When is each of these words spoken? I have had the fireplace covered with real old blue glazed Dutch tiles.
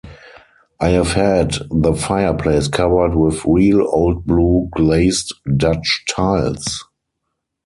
I 0.79 0.89
have 0.89 1.11
had 1.11 1.57
the 1.69 1.93
fireplace 1.93 2.67
covered 2.67 3.13
with 3.13 3.45
real 3.45 3.83
old 3.83 4.25
blue 4.25 4.67
glazed 4.75 5.31
Dutch 5.57 6.05
tiles. 6.09 6.83